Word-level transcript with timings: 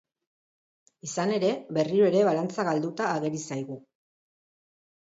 Izan 1.07 1.33
ere 1.35 1.51
berriro 1.79 2.09
ere 2.09 2.25
balantza 2.31 2.67
galduta 2.73 3.13
ageri 3.21 3.45
zaigu. 3.47 3.81